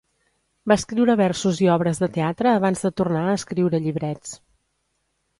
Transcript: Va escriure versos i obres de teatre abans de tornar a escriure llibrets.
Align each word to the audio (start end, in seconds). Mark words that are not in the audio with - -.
Va 0.69 0.75
escriure 0.79 1.15
versos 1.19 1.59
i 1.65 1.67
obres 1.73 1.99
de 2.03 2.09
teatre 2.15 2.51
abans 2.53 2.81
de 2.85 2.91
tornar 3.01 3.21
a 3.27 3.35
escriure 3.41 3.81
llibrets. 3.83 4.33